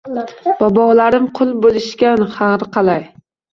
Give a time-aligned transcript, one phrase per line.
[0.61, 3.09] Bobolarim qul bo’lishgan harqalay.